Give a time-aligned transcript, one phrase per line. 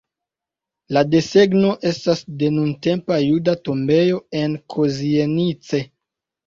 [0.97, 5.89] La desegno estas de nuntempa juda tombejo en Kozienice.